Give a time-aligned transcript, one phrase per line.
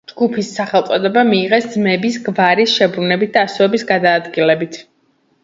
[0.11, 4.83] ჯგუფის სახელწოდება მიიღეს ძმების გვარის შებრუნებით და ასოების გადაადგილებით.